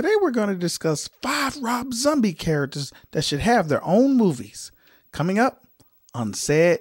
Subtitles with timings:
[0.00, 4.72] Today we're going to discuss five Rob Zombie characters that should have their own movies.
[5.12, 5.66] Coming up
[6.14, 6.78] on CED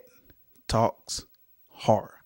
[0.70, 1.26] Talks
[1.68, 2.22] Horror.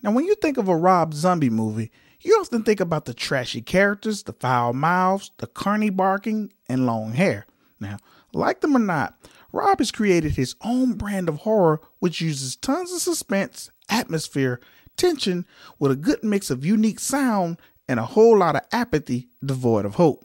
[0.00, 1.92] Now, when you think of a Rob Zombie movie,
[2.22, 7.12] you often think about the trashy characters, the foul mouths, the carny barking, and long
[7.12, 7.46] hair.
[7.78, 7.98] Now,
[8.32, 9.18] like them or not,
[9.52, 14.60] Rob has created his own brand of horror which uses tons of suspense, atmosphere,
[15.78, 17.58] with a good mix of unique sound
[17.88, 20.24] and a whole lot of apathy devoid of hope.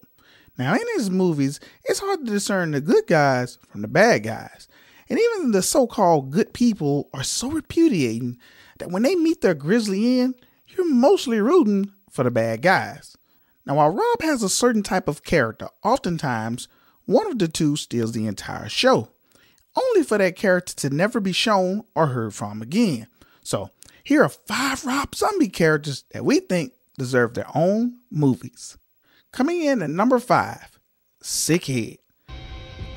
[0.57, 4.67] Now, in his movies, it's hard to discern the good guys from the bad guys.
[5.09, 8.37] And even the so called good people are so repudiating
[8.79, 10.35] that when they meet their grisly end,
[10.67, 13.17] you're mostly rooting for the bad guys.
[13.65, 16.67] Now, while Rob has a certain type of character, oftentimes
[17.05, 19.09] one of the two steals the entire show,
[19.75, 23.07] only for that character to never be shown or heard from again.
[23.43, 23.69] So,
[24.05, 28.77] here are five Rob Zombie characters that we think deserve their own movies.
[29.31, 30.79] Coming in at number five,
[31.21, 31.97] Sickhead.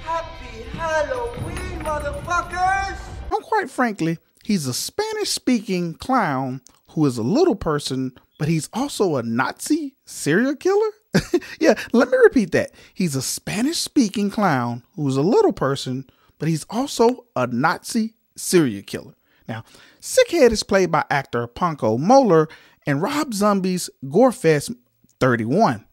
[0.02, 2.98] Happy Halloween, motherfuckers!
[3.32, 6.60] And quite frankly, he's a Spanish speaking clown
[6.90, 10.90] who is a little person, but he's also a Nazi serial killer?
[11.58, 12.72] yeah, let me repeat that.
[12.92, 16.04] He's a Spanish speaking clown who's a little person,
[16.38, 19.14] but he's also a Nazi serial killer.
[19.48, 19.64] Now,
[20.00, 22.50] Sickhead is played by actor Pancho Moler
[22.86, 24.76] in Rob Zombie's Gorefest
[25.20, 25.86] 31.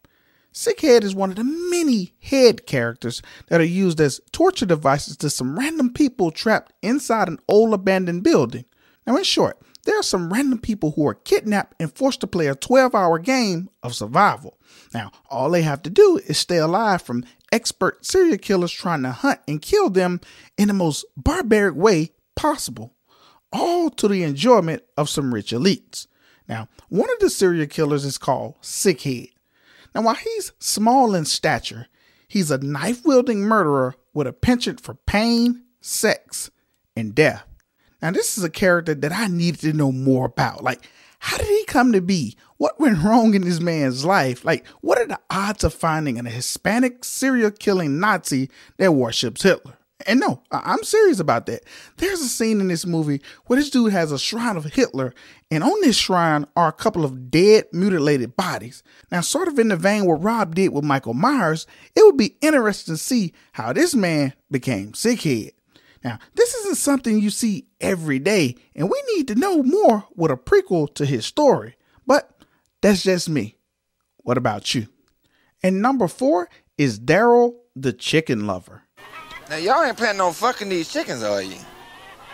[0.54, 5.30] Sickhead is one of the many head characters that are used as torture devices to
[5.30, 8.66] some random people trapped inside an old abandoned building.
[9.08, 12.48] Now, in short, there are some random people who are kidnapped and forced to play
[12.48, 14.58] a 12 hour game of survival.
[14.94, 19.12] Now, all they have to do is stay alive from expert serial killers trying to
[19.12, 20.22] hunt and kill them
[20.58, 22.96] in the most barbaric way possible
[23.56, 26.08] all to the enjoyment of some rich elites.
[26.48, 29.32] Now, one of the serial killers is called Sickhead.
[29.94, 31.88] Now, while he's small in stature,
[32.28, 36.52] he's a knife wielding murderer with a penchant for pain, sex,
[36.98, 37.46] and death.
[38.02, 40.64] Now, this is a character that I needed to know more about.
[40.64, 40.88] Like,
[41.20, 42.36] how did he come to be?
[42.58, 44.44] What went wrong in this man's life?
[44.44, 49.78] Like, what are the odds of finding a Hispanic serial killing Nazi that worships Hitler?
[50.06, 51.64] And no, I'm serious about that.
[51.98, 55.14] There's a scene in this movie where this dude has a shrine of Hitler,
[55.50, 58.84] and on this shrine are a couple of dead, mutilated bodies.
[59.10, 62.36] Now, sort of in the vein what Rob did with Michael Myers, it would be
[62.42, 65.52] interesting to see how this man became sickhead.
[66.04, 70.30] Now, this isn't something you see every day, and we need to know more with
[70.30, 71.78] a prequel to his story.
[72.06, 72.30] But
[72.82, 73.58] that's just me.
[74.18, 74.88] What about you?
[75.64, 78.85] And number four is Daryl the Chicken Lover.
[79.50, 81.58] Now y'all ain't planning on fucking these chickens, are you?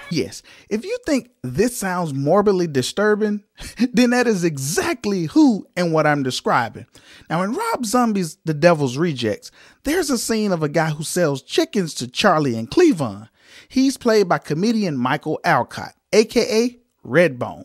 [0.09, 3.43] Yes, if you think this sounds morbidly disturbing,
[3.93, 6.85] then that is exactly who and what I'm describing.
[7.29, 9.51] Now, in Rob Zombie's The Devil's Rejects,
[9.83, 13.29] there's a scene of a guy who sells chickens to Charlie and Cleavon.
[13.69, 17.63] He's played by comedian Michael Alcott, aka Redbone.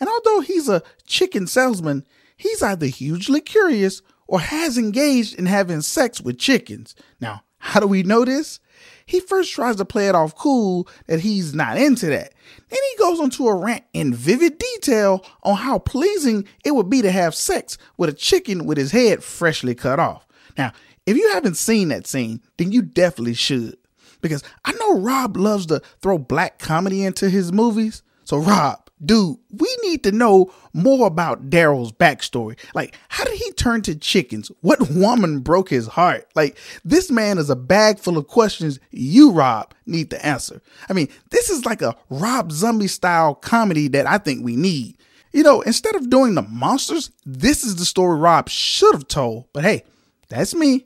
[0.00, 2.04] And although he's a chicken salesman,
[2.36, 6.96] he's either hugely curious or has engaged in having sex with chickens.
[7.20, 8.58] Now, how do we know this?
[9.06, 12.32] He first tries to play it off cool that he's not into that.
[12.68, 17.02] Then he goes into a rant in vivid detail on how pleasing it would be
[17.02, 20.26] to have sex with a chicken with his head freshly cut off.
[20.56, 20.72] Now,
[21.06, 23.76] if you haven't seen that scene, then you definitely should.
[24.22, 28.02] Because I know Rob loves to throw black comedy into his movies.
[28.24, 32.58] So, Rob, dude, we need to know more about Daryl's backstory.
[32.74, 34.50] Like, how did he turn to chickens?
[34.60, 36.28] What woman broke his heart?
[36.34, 40.62] Like, this man is a bag full of questions you, Rob, need to answer.
[40.88, 44.96] I mean, this is like a Rob Zombie style comedy that I think we need.
[45.32, 49.46] You know, instead of doing the monsters, this is the story Rob should have told.
[49.52, 49.82] But hey,
[50.28, 50.84] that's me.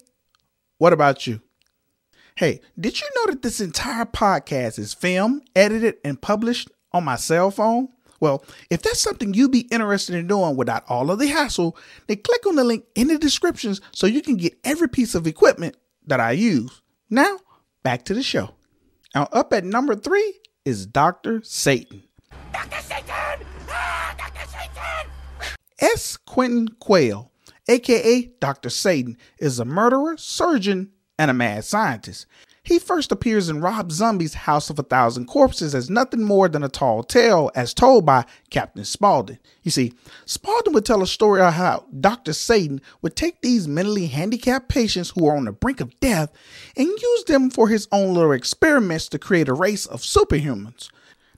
[0.79, 1.43] What about you?
[2.37, 7.17] Hey, did you know that this entire podcast is filmed, edited, and published on my
[7.17, 7.89] cell phone?
[8.21, 12.19] Well, if that's something you'd be interested in doing without all of the hassle, then
[12.19, 15.77] click on the link in the descriptions so you can get every piece of equipment
[16.07, 16.83] that I use.
[17.11, 17.39] Now,
[17.83, 18.51] back to the show.
[19.15, 20.35] Now, up at number three
[20.65, 21.41] is Dr.
[21.43, 22.03] Satan.
[22.53, 22.83] Dr.
[22.83, 23.47] Satan!
[23.69, 24.47] Ah, Dr.
[24.49, 25.11] Satan!
[25.79, 26.17] S.
[26.17, 27.31] Quentin Quale,
[27.69, 28.71] aka Dr.
[28.71, 32.27] Satan, is a murderer, surgeon, and a mad scientist.
[32.69, 36.63] He first appears in Rob Zombie's House of a Thousand Corpses as nothing more than
[36.63, 39.39] a tall tale as told by Captain Spaulding.
[39.63, 39.95] You see,
[40.27, 42.35] Spaulding would tell a story of how Dr.
[42.35, 46.31] Satan would take these mentally handicapped patients who are on the brink of death
[46.77, 50.91] and use them for his own little experiments to create a race of superhumans.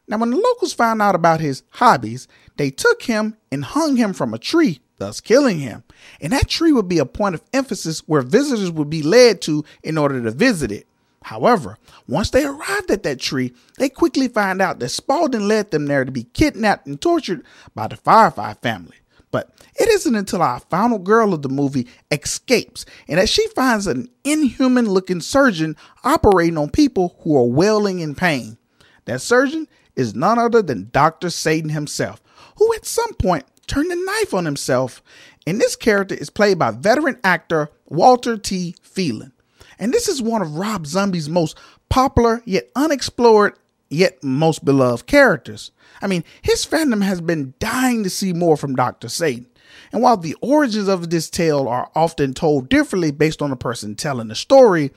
[0.09, 2.27] Now, when the locals found out about his hobbies,
[2.57, 5.85] they took him and hung him from a tree thus killing him.
[6.21, 9.65] And that tree would be a point of emphasis where visitors would be led to
[9.85, 10.89] in order to visit it.
[11.23, 11.77] However,
[12.09, 16.05] once they arrived at that tree, they quickly find out that Spaulding led them there
[16.05, 17.45] to be kidnapped and tortured
[17.75, 18.97] by the Firefly family.
[19.31, 23.87] But it isn't until our final girl of the movie escapes and that she finds
[23.87, 28.59] an inhuman looking surgeon operating on people who are wailing in pain.
[29.05, 31.31] That surgeon is none other than Dr.
[31.31, 32.21] Satan himself,
[32.57, 35.03] who at some point turned a knife on himself.
[35.47, 38.75] And this character is played by veteran actor Walter T.
[38.83, 39.33] Phelan.
[39.81, 45.73] And this is one of Rob Zombie's most popular yet unexplored yet most beloved characters.
[46.01, 49.09] I mean, his fandom has been dying to see more from Dr.
[49.09, 49.47] Satan.
[49.93, 53.97] And while the origins of this tale are often told differently based on the person
[53.97, 54.93] telling the story,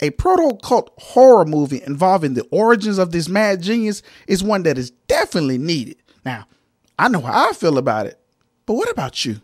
[0.00, 4.76] a proto cult horror movie involving the origins of this mad genius is one that
[4.76, 5.96] is definitely needed.
[6.24, 6.46] Now,
[6.98, 8.18] I know how I feel about it,
[8.66, 9.40] but what about you?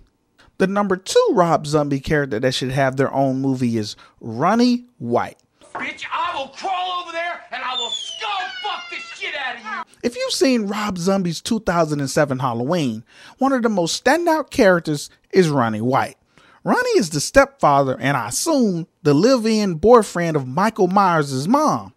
[0.62, 5.37] The number two Rob Zombie character that should have their own movie is Ronnie White.
[5.75, 8.31] Bitch, I will crawl over there and I will skull
[8.62, 9.94] fuck the shit out of you.
[10.05, 13.03] If you've seen Rob Zombie's 2007 Halloween,
[13.38, 16.17] one of the most standout characters is Ronnie White.
[16.62, 21.93] Ronnie is the stepfather and I assume the live in boyfriend of Michael Myers' mom.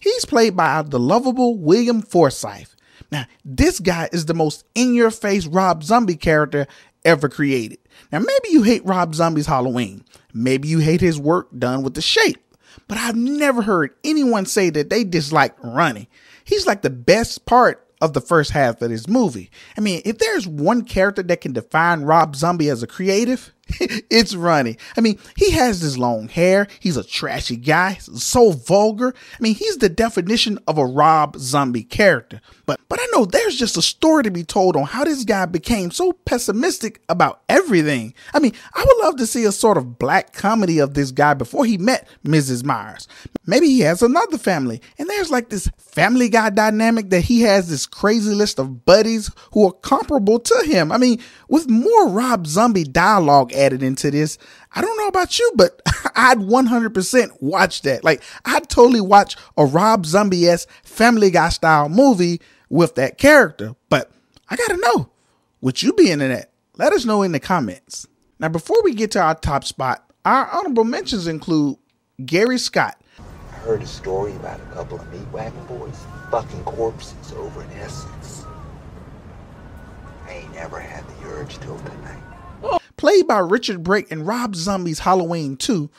[0.00, 2.68] He's played by the lovable William Forsythe.
[3.10, 6.68] Now, this guy is the most in your face Rob Zombie character
[7.04, 7.78] ever created.
[8.10, 10.04] Now, maybe you hate Rob Zombie's Halloween.
[10.32, 12.38] Maybe you hate his work done with the shape.
[12.88, 16.08] But I've never heard anyone say that they dislike Ronnie.
[16.44, 19.50] He's like the best part of the first half of this movie.
[19.78, 23.53] I mean, if there's one character that can define Rob Zombie as a creative,
[24.10, 24.76] it's Ronnie.
[24.96, 26.66] I mean, he has this long hair.
[26.80, 29.14] He's a trashy guy, so vulgar.
[29.32, 32.40] I mean, he's the definition of a Rob Zombie character.
[32.66, 35.46] But but I know there's just a story to be told on how this guy
[35.46, 38.14] became so pessimistic about everything.
[38.32, 41.34] I mean, I would love to see a sort of black comedy of this guy
[41.34, 42.64] before he met Mrs.
[42.64, 43.08] Myers.
[43.46, 47.68] Maybe he has another family, and there's like this family guy dynamic that he has
[47.68, 50.90] this crazy list of buddies who are comparable to him.
[50.90, 54.38] I mean, with more Rob Zombie dialogue added into this,
[54.74, 55.80] I don't know about you, but
[56.16, 58.04] I'd 100% watch that.
[58.04, 63.74] Like, I'd totally watch a Rob Zombie s Family Guy style movie with that character.
[63.88, 64.10] But
[64.48, 65.10] I gotta know,
[65.60, 66.50] would you be into that?
[66.76, 68.06] Let us know in the comments.
[68.38, 71.76] Now, before we get to our top spot, our honorable mentions include
[72.24, 73.00] Gary Scott.
[73.18, 75.98] I heard a story about a couple of meat wagon boys
[76.30, 78.44] fucking corpses over in Essex.
[80.26, 82.33] I ain't never had the urge till tonight.
[82.96, 85.90] Played by Richard Brake and Rob Zombie's Halloween 2,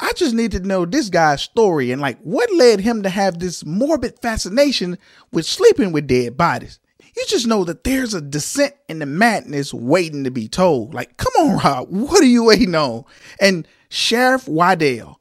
[0.00, 3.38] I just need to know this guy's story and like what led him to have
[3.38, 4.98] this morbid fascination
[5.30, 6.80] with sleeping with dead bodies.
[7.16, 10.94] You just know that there's a descent in the madness waiting to be told.
[10.94, 13.04] Like, come on, Rob, what are you waiting on?
[13.40, 15.16] And Sheriff Wydell.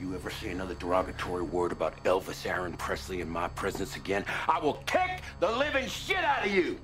[0.00, 4.60] You ever say another derogatory word about Elvis Aaron Presley in my presence again, I
[4.60, 6.78] will kick the living shit out of you!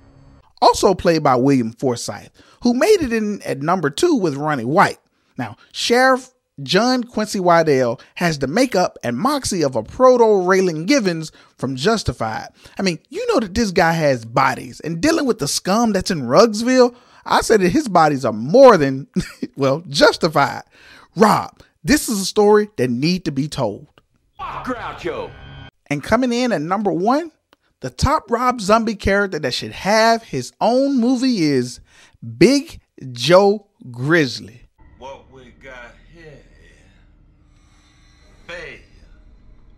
[0.63, 2.29] Also played by William Forsythe,
[2.63, 4.99] who made it in at number two with Ronnie White.
[5.37, 6.31] Now, Sheriff
[6.63, 12.49] John Quincy Wydell has the makeup and moxie of a proto Raylan Givens from Justified.
[12.79, 16.11] I mean, you know that this guy has bodies, and dealing with the scum that's
[16.11, 16.95] in Ruggsville,
[17.25, 19.09] I said that his bodies are more than,
[19.57, 20.63] well, justified.
[21.17, 23.89] Rob, this is a story that need to be told.
[24.39, 25.31] Groucho!
[25.87, 27.33] And coming in at number one,
[27.83, 31.81] the top Rob Zombie character that should have his own movie is
[32.39, 34.63] Big Joe Grizzly.
[34.99, 36.41] What we got here
[38.47, 38.79] failure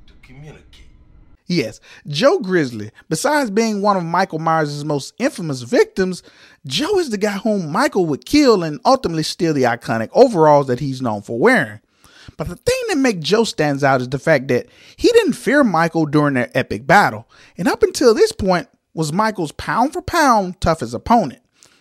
[0.07, 0.85] to communicate.
[1.47, 6.23] Yes, Joe Grizzly, besides being one of Michael Myers' most infamous victims,
[6.67, 10.81] Joe is the guy whom Michael would kill and ultimately steal the iconic overalls that
[10.81, 11.81] he's known for wearing.
[12.37, 15.63] But the thing that makes Joe stands out is the fact that he didn't fear
[15.65, 20.61] Michael during their epic battle, and up until this point was Michael's pound for pound
[20.61, 21.41] toughest opponent.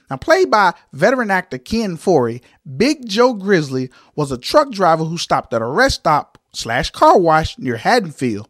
[0.10, 2.42] Now, played by veteran actor Ken Foree,
[2.78, 7.18] Big Joe Grizzly was a truck driver who stopped at a rest stop slash car
[7.18, 8.48] wash near Haddonfield.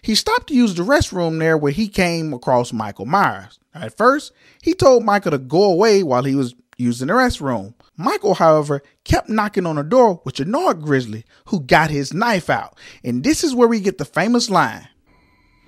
[0.00, 3.58] He stopped to use the restroom there where he came across Michael Myers.
[3.74, 4.32] At first,
[4.62, 7.74] he told Michael to go away while he was using the restroom.
[7.96, 12.78] Michael, however, kept knocking on the door, which annoyed Grizzly, who got his knife out.
[13.04, 14.88] And this is where we get the famous line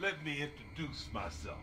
[0.01, 1.59] Let me introduce myself.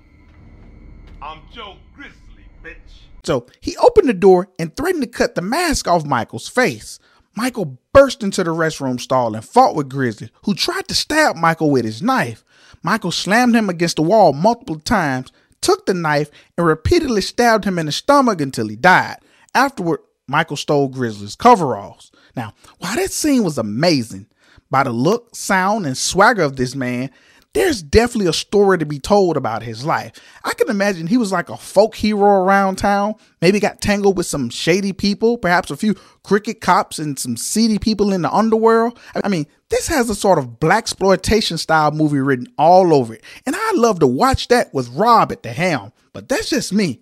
[1.22, 2.76] I'm Joe Grizzly, bitch.
[3.24, 7.00] So he opened the door and threatened to cut the mask off Michael's face.
[7.36, 11.70] Michael burst into the restroom stall and fought with Grizzly, who tried to stab Michael
[11.72, 12.44] with his knife.
[12.84, 17.80] Michael slammed him against the wall multiple times, took the knife, and repeatedly stabbed him
[17.80, 19.18] in the stomach until he died.
[19.54, 20.00] Afterward,
[20.32, 22.12] Michael stole Grizzly's coveralls.
[22.36, 24.28] Now, while that scene was amazing,
[24.70, 27.12] by the look, sound, and swagger of this man,
[27.54, 30.14] there's definitely a story to be told about his life.
[30.46, 34.26] I can imagine he was like a folk hero around town, maybe got tangled with
[34.26, 38.98] some shady people, perhaps a few cricket cops and some seedy people in the underworld.
[39.22, 43.54] I mean, this has a sort of blaxploitation style movie written all over it, and
[43.54, 45.92] I'd love to watch that with Rob at the helm.
[46.14, 47.02] But that's just me.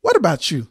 [0.00, 0.66] What about you?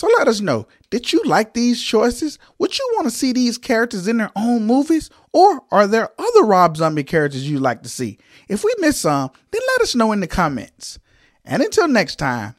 [0.00, 0.66] So let us know.
[0.88, 2.38] Did you like these choices?
[2.58, 5.10] Would you want to see these characters in their own movies?
[5.30, 8.16] Or are there other Rob Zombie characters you'd like to see?
[8.48, 10.98] If we miss some, then let us know in the comments.
[11.44, 12.54] And until next time,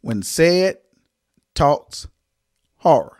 [0.00, 0.78] when CED
[1.54, 2.08] Talks
[2.78, 3.19] Horror.